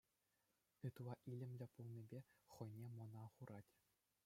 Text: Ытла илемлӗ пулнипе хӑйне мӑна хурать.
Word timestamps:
Ытла 0.87 1.13
илемлӗ 1.31 1.65
пулнипе 1.73 2.19
хӑйне 2.53 2.87
мӑна 2.97 3.25
хурать. 3.33 3.71